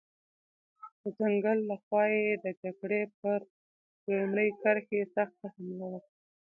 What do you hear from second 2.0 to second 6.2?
یې د جګړې پر لومړۍ کرښې سخته حمله وکړه.